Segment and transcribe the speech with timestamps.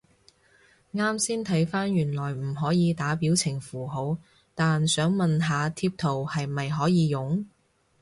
[0.95, 4.17] 啱先睇返原來唔可以打表情符號，
[4.55, 7.45] 但想問下貼圖係咪可以用？